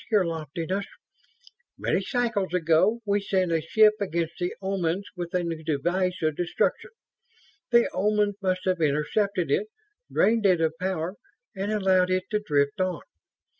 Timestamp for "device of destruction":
5.63-6.89